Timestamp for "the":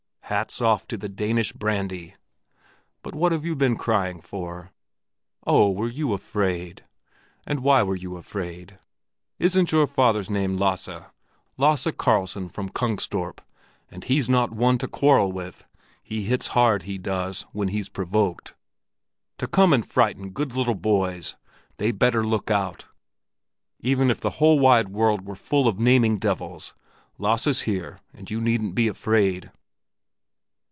0.95-1.09, 24.21-24.29